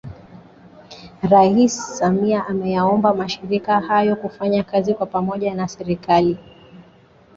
Rais 1.29 1.97
Samia 1.97 2.45
ameyaomba 2.47 3.13
Mashirika 3.13 3.79
hayo 3.79 4.15
kufanya 4.15 4.63
kazi 4.63 4.93
kwa 4.93 5.05
pamoja 5.07 5.55
na 5.55 5.67
Serikali 5.67 6.37